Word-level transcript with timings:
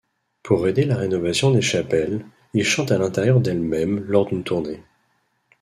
Pour 0.41 0.67
aider 0.67 0.85
la 0.85 0.95
rénovation 0.95 1.51
des 1.51 1.61
chapelles, 1.61 2.25
il 2.55 2.63
chante 2.65 2.91
à 2.91 2.97
l'intérieur 2.97 3.39
d'elles-même 3.39 3.99
lors 3.99 4.25
d'une 4.25 4.43
tournée. 4.43 4.79